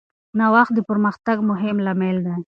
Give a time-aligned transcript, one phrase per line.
[0.39, 2.35] نوښت د پرمختګ مهم لامل دی.